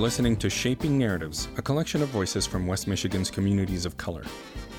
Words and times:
listening 0.00 0.34
to 0.34 0.48
Shaping 0.48 0.96
Narratives, 0.96 1.48
a 1.58 1.62
collection 1.62 2.02
of 2.02 2.08
voices 2.08 2.46
from 2.46 2.66
West 2.66 2.86
Michigan's 2.86 3.30
communities 3.30 3.84
of 3.84 3.98
color. 3.98 4.24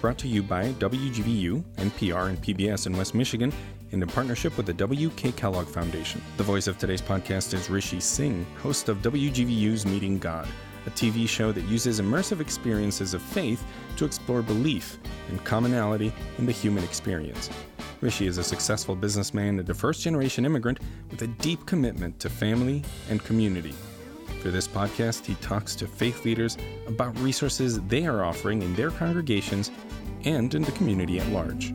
Brought 0.01 0.17
to 0.17 0.28
you 0.28 0.42
by 0.42 0.70
WGVU, 0.74 1.62
NPR, 1.76 2.29
and 2.29 2.42
PBS 2.42 2.87
in 2.87 2.97
West 2.97 3.13
Michigan 3.13 3.54
and 3.92 4.01
in 4.01 4.10
partnership 4.10 4.58
with 4.58 4.65
the 4.65 4.73
W.K. 4.73 5.33
Kellogg 5.33 5.68
Foundation. 5.68 6.23
The 6.37 6.44
voice 6.44 6.65
of 6.65 6.79
today's 6.79 7.04
podcast 7.04 7.54
is 7.54 7.69
Rishi 7.69 7.99
Singh, 7.99 8.47
host 8.63 8.90
of 8.90 9.04
WGVU's 9.04 9.86
Meeting 9.86 10.18
God, 10.18 10.47
a 10.87 10.90
TV 10.90 11.29
show 11.29 11.51
that 11.51 11.65
uses 11.65 12.01
immersive 12.01 12.40
experiences 12.40 13.13
of 13.13 13.22
faith 13.22 13.63
to 13.97 14.06
explore 14.06 14.42
belief 14.42 14.97
and 15.29 15.44
commonality 15.44 16.12
in 16.40 16.48
the 16.48 16.52
human 16.52 16.84
experience. 16.84 17.52
Rishi 18.02 18.26
is 18.26 18.40
a 18.40 18.44
successful 18.44 18.96
businessman 18.96 19.60
and 19.60 19.70
a 19.70 19.74
first 19.76 20.02
generation 20.02 20.48
immigrant 20.48 20.80
with 21.12 21.22
a 21.22 21.27
deep 21.27 21.63
commitment 21.68 22.20
to 22.22 22.30
family 22.30 22.84
and 23.12 23.24
community. 23.24 23.76
For 24.41 24.50
this 24.50 24.68
podcast, 24.68 25.27
he 25.27 25.36
talks 25.36 25.76
to 25.76 25.86
faith 25.86 26.26
leaders 26.26 26.58
about 26.88 27.16
resources 27.20 27.80
they 27.82 28.08
are 28.08 28.23
offering 28.23 28.63
in 28.63 28.76
their 28.76 28.90
congregations 28.90 29.70
and 30.23 30.52
in 30.55 30.63
the 30.63 30.72
community 30.72 31.20
at 31.20 31.27
large. 31.27 31.72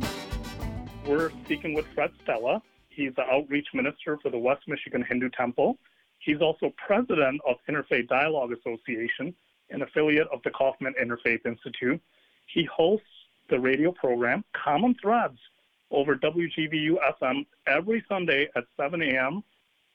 We're 1.07 1.30
speaking 1.45 1.74
with 1.74 1.87
Fred 1.95 2.10
Stella. 2.24 2.60
He's 2.88 3.15
the 3.15 3.23
outreach 3.23 3.69
minister 3.73 4.19
for 4.21 4.30
the 4.30 4.38
West 4.38 4.62
Michigan 4.66 5.05
Hindu 5.09 5.30
Temple. 5.30 5.79
He's 6.19 6.41
also 6.41 6.73
president 6.84 7.41
of 7.48 7.55
Interfaith 7.71 8.09
Dialogue 8.09 8.51
Association, 8.51 9.33
an 9.71 9.83
affiliate 9.83 10.27
of 10.33 10.41
the 10.43 10.51
Kaufman 10.51 10.95
Interfaith 11.01 11.46
Institute. 11.46 12.01
He 12.52 12.65
hosts 12.65 13.07
the 13.48 13.60
radio 13.60 13.93
program 13.93 14.43
Common 14.52 14.96
Threads 15.01 15.38
over 15.93 16.16
WGVU 16.16 16.96
FM 17.23 17.46
every 17.69 18.04
Sunday 18.09 18.48
at 18.57 18.65
7 18.76 19.01
a.m. 19.02 19.45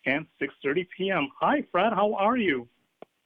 and 0.05 0.25
6:30 0.41 0.87
p.m. 0.97 1.29
Hi, 1.39 1.63
Fred. 1.71 1.93
How 1.93 2.13
are 2.15 2.37
you? 2.37 2.67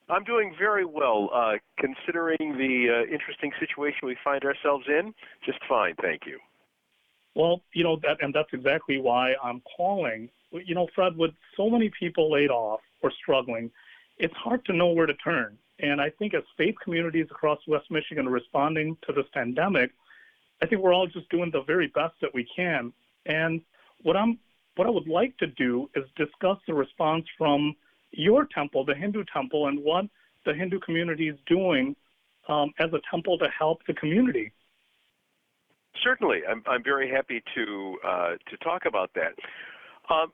I'm 0.07 0.23
doing 0.23 0.53
very 0.57 0.85
well, 0.85 1.29
uh, 1.33 1.53
considering 1.79 2.57
the 2.57 3.05
uh, 3.07 3.13
interesting 3.13 3.51
situation 3.59 3.99
we 4.03 4.15
find 4.23 4.43
ourselves 4.43 4.85
in. 4.87 5.13
Just 5.45 5.59
fine, 5.67 5.95
thank 6.01 6.25
you. 6.27 6.37
Well, 7.33 7.61
you 7.73 7.83
know 7.83 7.97
that, 8.03 8.17
and 8.21 8.33
that's 8.33 8.49
exactly 8.53 8.99
why 8.99 9.33
I'm 9.43 9.61
calling. 9.75 10.29
You 10.51 10.75
know, 10.75 10.87
Fred, 10.93 11.17
with 11.17 11.31
so 11.57 11.69
many 11.69 11.91
people 11.99 12.31
laid 12.31 12.49
off 12.49 12.81
or 13.01 13.11
struggling, 13.11 13.71
it's 14.17 14.33
hard 14.35 14.63
to 14.65 14.73
know 14.73 14.89
where 14.89 15.05
to 15.05 15.13
turn. 15.15 15.57
And 15.79 15.99
I 15.99 16.09
think 16.11 16.33
as 16.33 16.43
faith 16.57 16.75
communities 16.81 17.27
across 17.29 17.59
West 17.67 17.91
Michigan 17.91 18.27
are 18.27 18.31
responding 18.31 18.95
to 19.07 19.13
this 19.13 19.25
pandemic, 19.33 19.91
I 20.61 20.67
think 20.67 20.81
we're 20.81 20.93
all 20.93 21.07
just 21.07 21.29
doing 21.29 21.51
the 21.51 21.63
very 21.63 21.87
best 21.87 22.13
that 22.21 22.33
we 22.33 22.47
can. 22.55 22.93
And 23.25 23.61
what 24.03 24.15
I'm 24.15 24.39
what 24.75 24.87
I 24.87 24.91
would 24.91 25.07
like 25.07 25.37
to 25.37 25.47
do 25.47 25.89
is 25.95 26.03
discuss 26.15 26.57
the 26.67 26.73
response 26.73 27.25
from 27.37 27.75
your 28.11 28.47
temple, 28.53 28.85
the 28.85 28.95
Hindu 28.95 29.23
temple, 29.33 29.67
and 29.67 29.83
what 29.83 30.05
the 30.45 30.53
Hindu 30.53 30.79
community 30.79 31.29
is 31.29 31.37
doing 31.47 31.95
um, 32.47 32.71
as 32.79 32.89
a 32.93 32.99
temple 33.09 33.37
to 33.39 33.47
help 33.57 33.79
the 33.87 33.93
community. 33.93 34.51
Certainly, 36.03 36.41
I'm, 36.49 36.61
I'm 36.67 36.83
very 36.83 37.09
happy 37.09 37.41
to 37.55 37.97
uh, 38.05 38.29
to 38.49 38.57
talk 38.63 38.85
about 38.85 39.11
that. 39.15 39.33
Um, 40.13 40.31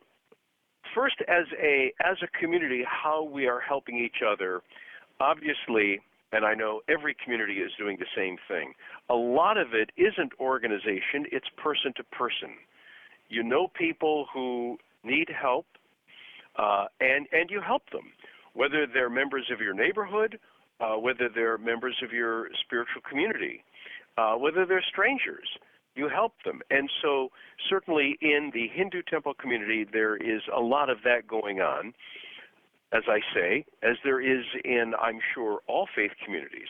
first, 0.93 1.15
as 1.27 1.45
a 1.61 1.93
as 2.03 2.17
a 2.23 2.39
community, 2.39 2.83
how 2.85 3.23
we 3.23 3.47
are 3.47 3.59
helping 3.59 3.97
each 3.97 4.21
other. 4.27 4.61
Obviously, 5.19 6.01
and 6.31 6.45
I 6.45 6.55
know 6.55 6.81
every 6.89 7.15
community 7.23 7.55
is 7.59 7.71
doing 7.77 7.97
the 7.99 8.07
same 8.17 8.37
thing. 8.47 8.73
A 9.09 9.13
lot 9.13 9.57
of 9.57 9.73
it 9.73 9.91
isn't 9.97 10.33
organization; 10.39 11.25
it's 11.31 11.47
person 11.57 11.93
to 11.97 12.03
person. 12.05 12.49
You 13.31 13.43
know 13.43 13.67
people 13.67 14.27
who 14.33 14.77
need 15.03 15.29
help, 15.29 15.65
uh, 16.57 16.85
and 16.99 17.27
and 17.31 17.49
you 17.49 17.61
help 17.61 17.89
them, 17.91 18.11
whether 18.53 18.85
they're 18.85 19.09
members 19.09 19.49
of 19.51 19.61
your 19.61 19.73
neighborhood, 19.73 20.37
uh, 20.79 20.95
whether 20.95 21.29
they're 21.33 21.57
members 21.57 21.95
of 22.03 22.11
your 22.11 22.49
spiritual 22.63 23.01
community, 23.09 23.63
uh, 24.17 24.33
whether 24.35 24.65
they're 24.65 24.83
strangers. 24.87 25.47
You 25.95 26.07
help 26.07 26.33
them, 26.45 26.61
and 26.69 26.89
so 27.01 27.29
certainly 27.69 28.17
in 28.21 28.51
the 28.53 28.67
Hindu 28.73 29.01
temple 29.09 29.33
community, 29.33 29.85
there 29.91 30.15
is 30.15 30.41
a 30.55 30.61
lot 30.61 30.89
of 30.89 30.99
that 31.03 31.27
going 31.27 31.59
on 31.59 31.93
as 32.93 33.03
I 33.07 33.19
say, 33.33 33.65
as 33.83 33.95
there 34.03 34.19
is 34.19 34.43
in, 34.65 34.93
I'm 35.01 35.19
sure, 35.33 35.59
all 35.67 35.87
faith 35.95 36.11
communities. 36.25 36.67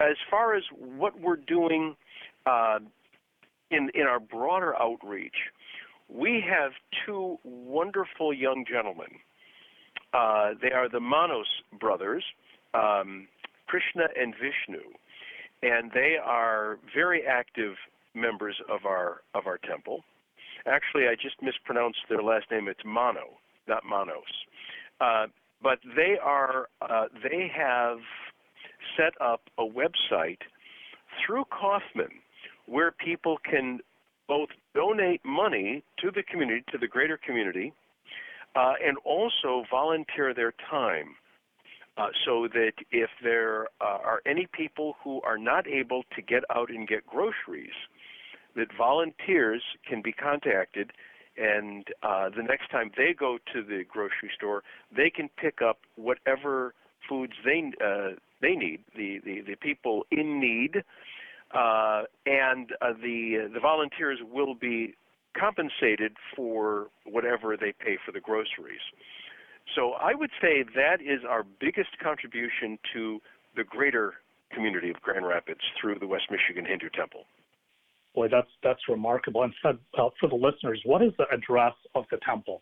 As 0.00 0.16
far 0.30 0.54
as 0.54 0.62
what 0.78 1.18
we're 1.20 1.36
doing 1.36 1.96
uh, 2.46 2.78
in 3.70 3.90
in 3.94 4.02
our 4.02 4.20
broader 4.20 4.74
outreach, 4.80 5.34
we 6.12 6.42
have 6.48 6.72
two 7.06 7.38
wonderful 7.44 8.32
young 8.32 8.64
gentlemen. 8.70 9.20
Uh, 10.12 10.50
they 10.60 10.72
are 10.72 10.88
the 10.88 11.00
Manos 11.00 11.46
brothers, 11.78 12.24
um, 12.74 13.28
Krishna 13.66 14.04
and 14.20 14.34
Vishnu, 14.34 14.82
and 15.62 15.90
they 15.92 16.16
are 16.22 16.78
very 16.94 17.22
active 17.26 17.74
members 18.14 18.56
of 18.68 18.86
our 18.86 19.22
of 19.34 19.46
our 19.46 19.58
temple. 19.58 20.02
Actually, 20.66 21.04
I 21.04 21.14
just 21.14 21.36
mispronounced 21.40 22.00
their 22.08 22.22
last 22.22 22.50
name. 22.50 22.68
It's 22.68 22.80
Mano, 22.84 23.38
not 23.68 23.84
Manos. 23.88 24.24
Uh, 25.00 25.26
but 25.62 25.78
they 25.96 26.16
are 26.22 26.68
uh, 26.82 27.06
they 27.22 27.50
have 27.54 27.98
set 28.96 29.12
up 29.20 29.42
a 29.58 29.62
website 29.62 30.38
through 31.24 31.44
Kaufman 31.50 32.10
where 32.66 32.90
people 32.90 33.38
can 33.48 33.80
both 34.28 34.48
donate 34.74 35.24
money 35.24 35.82
to 35.98 36.10
the 36.10 36.22
community, 36.22 36.64
to 36.72 36.78
the 36.78 36.88
greater 36.88 37.18
community, 37.18 37.72
uh, 38.54 38.74
and 38.84 38.96
also 39.04 39.64
volunteer 39.70 40.34
their 40.34 40.52
time. 40.70 41.14
Uh, 41.98 42.06
so 42.24 42.48
that 42.54 42.72
if 42.92 43.10
there 43.22 43.66
uh, 43.80 43.98
are 44.02 44.22
any 44.24 44.46
people 44.52 44.94
who 45.02 45.20
are 45.22 45.36
not 45.36 45.66
able 45.66 46.02
to 46.14 46.22
get 46.22 46.42
out 46.54 46.70
and 46.70 46.88
get 46.88 47.04
groceries, 47.06 47.74
that 48.56 48.68
volunteers 48.78 49.62
can 49.86 50.00
be 50.00 50.12
contacted 50.12 50.92
and 51.36 51.86
uh, 52.02 52.28
the 52.28 52.42
next 52.42 52.70
time 52.70 52.90
they 52.96 53.14
go 53.18 53.38
to 53.52 53.62
the 53.62 53.84
grocery 53.88 54.30
store, 54.36 54.62
they 54.94 55.10
can 55.10 55.28
pick 55.40 55.62
up 55.62 55.78
whatever 55.96 56.74
foods 57.08 57.32
they 57.44 57.72
uh, 57.84 58.10
they 58.42 58.54
need. 58.54 58.80
The, 58.96 59.20
the 59.24 59.40
the 59.40 59.56
people 59.56 60.04
in 60.10 60.40
need, 60.40 60.82
uh, 61.54 62.02
and 62.26 62.72
uh, 62.80 62.92
the 62.92 63.50
the 63.52 63.60
volunteers 63.60 64.18
will 64.30 64.54
be 64.54 64.94
compensated 65.38 66.12
for 66.34 66.88
whatever 67.04 67.56
they 67.56 67.72
pay 67.72 67.96
for 68.04 68.12
the 68.12 68.20
groceries. 68.20 68.82
So 69.74 69.92
I 69.92 70.14
would 70.14 70.30
say 70.40 70.64
that 70.74 71.00
is 71.00 71.20
our 71.28 71.44
biggest 71.60 71.90
contribution 72.02 72.78
to 72.92 73.20
the 73.56 73.64
greater 73.64 74.14
community 74.52 74.90
of 74.90 75.00
Grand 75.00 75.26
Rapids 75.26 75.60
through 75.80 75.98
the 75.98 76.06
West 76.06 76.24
Michigan 76.30 76.64
Hindu 76.64 76.88
Temple. 76.90 77.24
Boy, 78.14 78.26
that's 78.28 78.50
that's 78.62 78.80
remarkable. 78.88 79.44
And 79.44 79.54
said 79.62 79.78
uh, 79.96 80.08
for 80.18 80.28
the 80.28 80.34
listeners, 80.34 80.80
what 80.84 81.02
is 81.02 81.12
the 81.18 81.26
address 81.32 81.74
of 81.94 82.04
the 82.10 82.18
temple? 82.26 82.60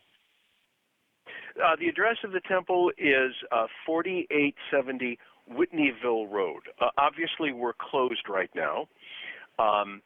Uh, 1.57 1.75
the 1.79 1.87
address 1.87 2.17
of 2.23 2.31
the 2.31 2.41
temple 2.47 2.91
is 2.97 3.33
uh, 3.51 3.65
4870 3.85 5.17
Whitneyville 5.51 6.29
Road. 6.31 6.61
Uh, 6.79 6.89
obviously, 6.97 7.51
we're 7.51 7.73
closed 7.73 8.27
right 8.29 8.49
now, 8.55 8.87
um, 9.57 10.01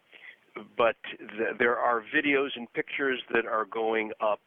but 0.77 0.95
th- 1.19 1.57
there 1.59 1.77
are 1.77 2.03
videos 2.15 2.49
and 2.55 2.71
pictures 2.73 3.21
that 3.33 3.45
are 3.45 3.65
going 3.65 4.11
up. 4.21 4.41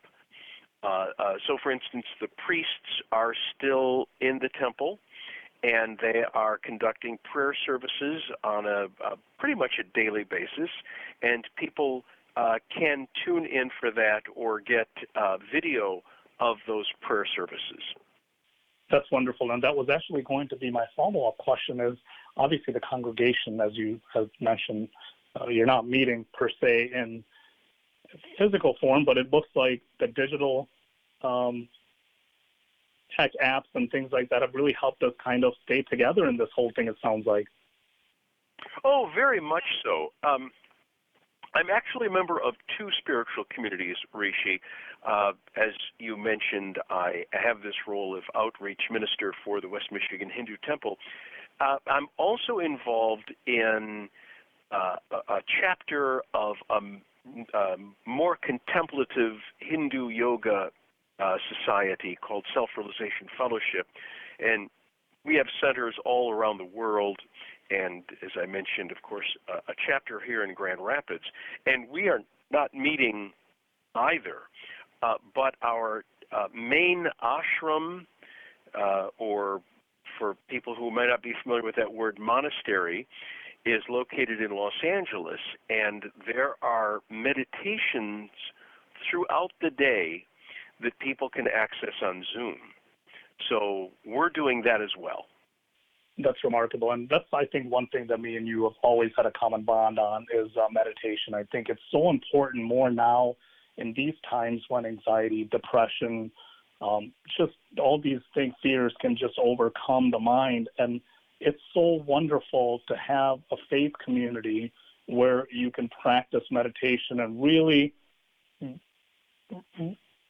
Uh, 0.83 1.07
uh, 1.19 1.35
so, 1.47 1.57
for 1.63 1.73
instance, 1.73 2.05
the 2.21 2.29
priests 2.47 3.03
are 3.13 3.33
still 3.57 4.07
in 4.21 4.39
the 4.41 4.49
temple 4.59 4.99
and 5.63 5.99
they 6.01 6.23
are 6.35 6.59
conducting 6.59 7.19
prayer 7.33 7.55
services 7.65 8.23
on 8.45 8.67
a, 8.67 8.85
a 9.05 9.17
pretty 9.39 9.55
much 9.55 9.73
a 9.81 9.99
daily 9.99 10.25
basis, 10.25 10.71
and 11.23 11.45
people 11.57 12.05
uh, 12.37 12.57
can 12.77 13.09
tune 13.25 13.47
in 13.47 13.71
for 13.81 13.91
that 13.91 14.23
or 14.35 14.61
get 14.61 14.89
uh, 15.17 15.39
video 15.53 16.03
of 16.41 16.57
those 16.67 16.87
prayer 17.01 17.27
services. 17.35 17.83
That's 18.91 19.11
wonderful, 19.11 19.51
and 19.51 19.63
that 19.65 19.75
was 19.75 19.89
actually 19.89 20.23
going 20.23 20.49
to 20.49 20.57
be 20.57 20.71
my 20.71 20.85
follow-up 20.95 21.39
question. 21.39 21.81
Is 21.81 21.97
obviously 22.37 22.73
the 22.73 22.81
congregation, 22.81 23.61
as 23.61 23.73
you 23.75 24.01
have 24.15 24.31
mentioned, 24.41 24.89
uh, 25.41 25.49
you're 25.49 25.67
not 25.67 25.89
meeting 25.89 26.25
per 26.33 26.49
se 26.61 26.93
in 26.95 27.25
physical 28.39 28.77
form, 28.81 29.05
but 29.05 29.19
it 29.19 29.33
looks 29.33 29.49
like 29.55 29.83
the 29.99 30.07
digital 30.07 30.69
um, 31.23 31.69
tech 33.17 33.33
apps 33.43 33.65
and 33.75 33.91
things 33.91 34.13
like 34.13 34.29
that 34.31 34.43
have 34.43 34.55
really 34.55 34.77
helped 34.79 35.03
us 35.03 35.13
kind 35.23 35.45
of 35.45 35.53
stay 35.65 35.83
together 35.83 36.29
in 36.29 36.37
this 36.37 36.49
whole 36.55 36.71
thing, 36.77 36.89
it 36.89 36.97
sounds 37.03 37.27
like. 37.27 37.47
Oh, 38.85 39.11
very 39.15 39.41
much 39.41 39.65
so. 39.85 40.13
Um, 40.23 40.51
I'm 41.57 41.71
actually 41.71 42.09
a 42.09 42.11
member 42.11 42.39
of 42.39 42.55
two 42.77 42.91
spiritual 42.99 43.45
communities, 43.49 43.97
Rishi. 44.13 44.61
Uh, 45.09 45.33
as 45.57 45.73
you 45.99 46.15
mentioned, 46.19 46.79
I 46.91 47.25
have 47.33 47.63
this 47.63 47.75
role 47.89 48.15
of 48.15 48.25
outreach 48.35 48.83
minister 48.91 49.33
for 49.43 49.63
the 49.63 49.69
West 49.69 49.87
Michigan 49.91 50.29
Hindu 50.29 50.57
Temple. 50.69 50.99
Uh, 51.59 51.79
I'm 51.87 52.09
also 52.19 52.59
involved 52.59 53.35
in 53.47 54.11
uh, 54.71 54.97
a, 55.11 55.41
chapter 55.59 56.23
of 56.35 56.57
a, 56.69 56.81
a 57.57 57.77
more 58.05 58.37
contemplative 58.37 59.37
Hindu 59.59 60.11
yoga 60.11 60.69
uh, 61.19 61.37
society 61.49 62.19
called 62.21 62.45
Self 62.53 62.69
Realization 62.77 63.29
Fellowship. 63.39 63.87
And 64.41 64.69
we 65.25 65.37
have 65.37 65.47
centers 65.59 65.95
all 66.05 66.35
around 66.35 66.59
the 66.59 66.67
world, 66.67 67.17
and 67.71 68.03
as 68.23 68.31
I 68.41 68.47
mentioned, 68.47 68.91
of 68.91 69.03
course, 69.03 69.27
a, 69.49 69.73
chapter 69.87 70.21
here 70.25 70.45
in 70.45 70.55
Grand 70.55 70.81
Rapids. 70.81 71.25
And 71.67 71.89
we 71.89 72.09
are 72.09 72.21
not 72.51 72.73
meeting 72.75 73.33
either, 73.95 74.43
uh, 75.03 75.15
but 75.35 75.55
our 75.63 76.05
uh, 76.33 76.47
main 76.55 77.07
ashram, 77.23 78.07
uh, 78.79 79.09
or 79.19 79.63
for 80.19 80.37
people 80.49 80.75
who 80.75 80.91
might 80.91 81.07
not 81.07 81.23
be 81.23 81.33
familiar 81.43 81.63
with 81.63 81.77
that 81.77 81.93
word, 81.93 82.19
monastery, 82.19 83.07
is 83.65 83.83
located 83.89 84.41
in 84.41 84.51
Los 84.53 84.73
Angeles, 84.87 85.41
and 85.69 86.05
there 86.27 86.55
are 86.63 87.01
meditations 87.11 88.31
throughout 89.11 89.51
the 89.61 89.71
day 89.71 90.25
that 90.83 90.97
people 91.01 91.29
can 91.29 91.47
access 91.49 91.95
on 92.03 92.25
Zoom. 92.33 92.57
So 93.49 93.91
we're 94.07 94.31
doing 94.31 94.63
that 94.65 94.81
as 94.81 94.91
well. 94.99 95.27
That's 96.19 96.43
remarkable, 96.43 96.93
and 96.93 97.09
that's 97.11 97.27
I 97.33 97.45
think 97.45 97.71
one 97.71 97.89
thing 97.89 98.07
that 98.09 98.21
me 98.21 98.37
and 98.37 98.49
you 98.49 98.65
have 98.65 98.73
always 98.83 99.11
had 99.17 99.27
a 99.27 99.33
common 99.33 99.63
bond 99.63 99.99
on 99.99 100.27
is 100.35 100.49
uh, 100.57 100.67
meditation. 100.71 101.35
I 101.35 101.45
think 101.53 101.69
it's 101.69 101.81
so 101.91 102.09
important 102.09 102.65
more 102.65 102.91
now 102.91 103.37
in 103.77 103.93
these 103.95 104.15
times 104.29 104.63
when 104.69 104.87
anxiety, 104.87 105.45
depression, 105.53 106.31
um, 106.81 107.13
just 107.37 107.53
all 107.79 108.01
these 108.01 108.21
things, 108.35 108.55
fears 108.63 108.95
can 109.01 109.15
just 109.17 109.39
overcome 109.39 110.11
the 110.11 110.19
mind, 110.19 110.71
and 110.79 111.03
it's 111.41 111.61
so 111.75 112.03
wonderful 112.07 112.81
to 112.89 112.97
have 112.97 113.39
a 113.51 113.57
faith 113.69 113.93
community 114.03 114.73
where 115.07 115.47
you 115.53 115.71
can 115.71 115.89
practice 116.03 116.43
meditation 116.51 117.21
and 117.21 117.43
really, 117.43 117.95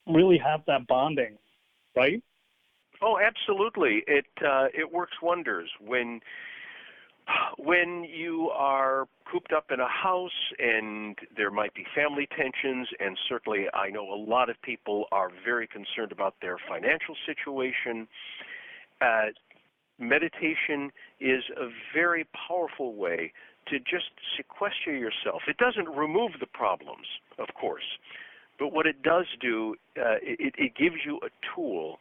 really 0.07 0.39
have 0.39 0.63
that 0.67 0.87
bonding, 0.87 1.39
right? 1.97 2.23
Oh, 3.03 3.19
absolutely. 3.19 4.03
It 4.07 4.27
uh, 4.43 4.67
it 4.75 4.93
works 4.93 5.15
wonders 5.23 5.71
when 5.81 6.21
when 7.59 8.05
you 8.05 8.51
are 8.55 9.07
cooped 9.31 9.53
up 9.53 9.71
in 9.73 9.81
a 9.81 9.89
house 9.89 10.31
and 10.59 11.17
there 11.37 11.51
might 11.51 11.75
be 11.75 11.85
family 11.95 12.29
tensions 12.37 12.89
and 13.01 13.19
certainly 13.29 13.67
I 13.75 13.91
know 13.91 14.13
a 14.13 14.17
lot 14.17 14.49
of 14.49 14.61
people 14.63 15.07
are 15.11 15.31
very 15.45 15.67
concerned 15.67 16.13
about 16.13 16.35
their 16.41 16.57
financial 16.69 17.17
situation. 17.27 18.07
Uh, 19.01 19.27
meditation 19.99 20.93
is 21.21 21.43
a 21.57 21.69
very 21.93 22.27
powerful 22.49 22.95
way 22.95 23.33
to 23.69 23.79
just 23.81 24.11
sequester 24.37 24.95
yourself. 24.95 25.43
It 25.49 25.57
doesn't 25.57 25.89
remove 25.89 26.33
the 26.39 26.47
problems, 26.47 27.07
of 27.39 27.49
course, 27.61 27.99
but 28.59 28.73
what 28.73 28.87
it 28.87 29.03
does 29.03 29.27
do, 29.41 29.75
uh, 29.99 30.23
it, 30.23 30.55
it 30.57 30.77
gives 30.77 30.97
you 31.05 31.19
a 31.25 31.31
tool 31.55 31.99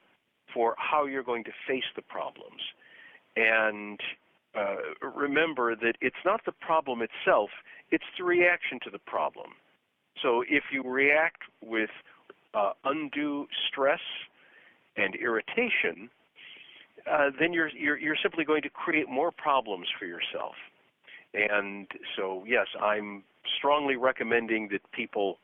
for 0.56 0.74
how 0.78 1.06
you're 1.06 1.24
going 1.24 1.44
to 1.44 1.52
face 1.68 1.84
the 1.96 2.02
problems. 2.02 2.62
And 3.36 4.00
uh, 4.56 5.10
remember 5.16 5.75
that 5.75 5.96
it's 6.02 6.24
not 6.25 6.42
the 6.46 6.54
problem 6.54 7.02
itself, 7.02 7.50
it's 7.92 8.06
the 8.18 8.24
reaction 8.24 8.80
to 8.86 8.90
the 8.90 9.00
problem. 9.00 9.52
So 10.24 10.44
if 10.50 10.63
you 10.72 10.81
react 10.81 11.42
with 11.62 11.90
uh, 12.54 12.72
undue 12.86 13.48
stress 13.68 14.00
and 14.96 15.13
irritation, 15.16 16.10
uh, 17.12 17.31
then 17.38 17.51
you're, 17.51 17.69
you're, 17.69 17.98
you're 17.98 18.18
simply 18.24 18.46
going 18.46 18.62
to 18.62 18.69
create 18.69 19.10
more 19.10 19.31
problems 19.31 19.88
for 20.00 20.06
yourself. 20.06 20.56
And 21.34 21.88
so, 22.16 22.46
yes, 22.48 22.68
I'm 22.81 23.24
strongly 23.58 23.98
recommending 23.98 24.69
that 24.72 24.80
people 24.94 25.38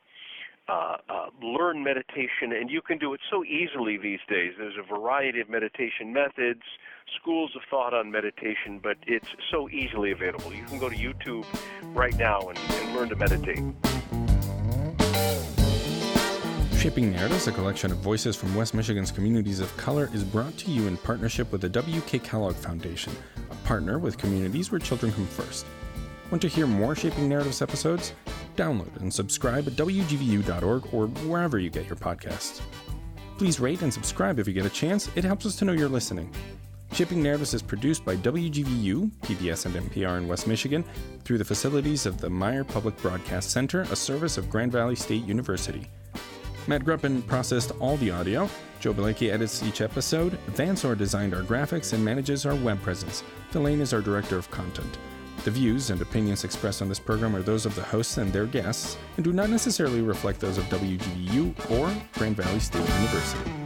uh, 0.68 0.96
uh, 1.08 1.26
learn 1.42 1.82
meditation, 1.82 2.52
and 2.52 2.70
you 2.70 2.80
can 2.80 2.98
do 2.98 3.14
it 3.14 3.20
so 3.30 3.44
easily 3.44 3.98
these 3.98 4.20
days. 4.28 4.52
There's 4.58 4.76
a 4.78 4.82
variety 4.82 5.40
of 5.40 5.48
meditation 5.48 6.12
methods, 6.12 6.62
schools 7.20 7.50
of 7.56 7.62
thought 7.68 7.94
on 7.94 8.10
meditation, 8.10 8.80
but 8.82 8.96
it's 9.06 9.28
so 9.50 9.68
easily 9.70 10.12
available. 10.12 10.52
You 10.52 10.64
can 10.64 10.78
go 10.78 10.88
to 10.88 10.96
YouTube 10.96 11.46
right 11.94 12.16
now 12.16 12.40
and, 12.48 12.58
and 12.58 12.94
learn 12.94 13.08
to 13.08 13.16
meditate. 13.16 13.62
Shaping 16.78 17.12
Narratives, 17.12 17.46
a 17.46 17.52
collection 17.52 17.92
of 17.92 17.98
voices 17.98 18.34
from 18.34 18.54
West 18.56 18.74
Michigan's 18.74 19.12
communities 19.12 19.60
of 19.60 19.76
color, 19.76 20.10
is 20.12 20.24
brought 20.24 20.56
to 20.58 20.70
you 20.70 20.88
in 20.88 20.96
partnership 20.96 21.52
with 21.52 21.60
the 21.60 21.68
W.K. 21.68 22.18
Kellogg 22.20 22.56
Foundation, 22.56 23.12
a 23.50 23.54
partner 23.66 24.00
with 24.00 24.18
communities 24.18 24.72
where 24.72 24.80
children 24.80 25.12
come 25.12 25.26
first. 25.26 25.64
Want 26.32 26.42
to 26.42 26.48
hear 26.48 26.66
more 26.66 26.96
Shaping 26.96 27.28
Narratives 27.28 27.62
episodes? 27.62 28.14
Download 28.56 28.94
and 29.00 29.12
subscribe 29.12 29.66
at 29.66 29.74
WGVU.org 29.74 30.92
or 30.92 31.06
wherever 31.28 31.58
you 31.58 31.70
get 31.70 31.86
your 31.86 31.96
podcasts. 31.96 32.60
Please 33.38 33.58
rate 33.58 33.82
and 33.82 33.92
subscribe 33.92 34.38
if 34.38 34.46
you 34.46 34.52
get 34.52 34.66
a 34.66 34.70
chance, 34.70 35.08
it 35.16 35.24
helps 35.24 35.46
us 35.46 35.56
to 35.56 35.64
know 35.64 35.72
you're 35.72 35.88
listening. 35.88 36.30
Shaping 36.92 37.22
Narratives 37.22 37.54
is 37.54 37.62
produced 37.62 38.04
by 38.04 38.16
WGVU, 38.16 39.10
PBS, 39.22 39.64
and 39.64 39.74
NPR 39.74 40.18
in 40.18 40.28
West 40.28 40.46
Michigan 40.46 40.84
through 41.24 41.38
the 41.38 41.44
facilities 41.44 42.04
of 42.04 42.20
the 42.20 42.28
Meijer 42.28 42.68
Public 42.68 42.94
Broadcast 42.98 43.50
Center, 43.50 43.82
a 43.82 43.96
service 43.96 44.36
of 44.36 44.50
Grand 44.50 44.70
Valley 44.70 44.94
State 44.94 45.24
University. 45.24 45.88
Matt 46.66 46.84
Gruppen 46.84 47.26
processed 47.26 47.72
all 47.80 47.96
the 47.96 48.10
audio. 48.10 48.48
Joe 48.78 48.92
Belecki 48.92 49.32
edits 49.32 49.62
each 49.62 49.80
episode. 49.80 50.38
Vansor 50.48 50.96
designed 50.96 51.34
our 51.34 51.42
graphics 51.42 51.94
and 51.94 52.04
manages 52.04 52.44
our 52.44 52.54
web 52.56 52.80
presence. 52.82 53.24
Delane 53.52 53.80
is 53.80 53.94
our 53.94 54.02
director 54.02 54.36
of 54.36 54.50
content. 54.50 54.98
The 55.44 55.50
views 55.50 55.90
and 55.90 56.00
opinions 56.00 56.44
expressed 56.44 56.82
on 56.82 56.88
this 56.88 57.00
program 57.00 57.34
are 57.34 57.42
those 57.42 57.66
of 57.66 57.74
the 57.74 57.82
hosts 57.82 58.16
and 58.16 58.32
their 58.32 58.46
guests 58.46 58.96
and 59.16 59.24
do 59.24 59.32
not 59.32 59.50
necessarily 59.50 60.00
reflect 60.00 60.38
those 60.38 60.56
of 60.56 60.64
WGVU 60.66 61.70
or 61.70 61.92
Grand 62.16 62.36
Valley 62.36 62.60
State 62.60 62.88
University. 62.88 63.61